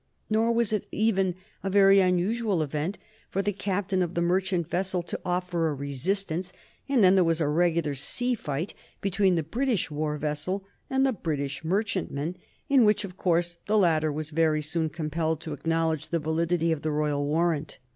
[0.31, 2.97] Nor was it even a very unusual event
[3.29, 6.51] for the captain of the merchant vessel to offer a resistance,
[6.89, 11.13] and then there was a regular sea fight between the British war ship and the
[11.13, 12.35] British merchantman,
[12.67, 16.81] in which, of course, the latter was very soon compelled to acknowledge the validity of
[16.81, 17.77] the royal warrant.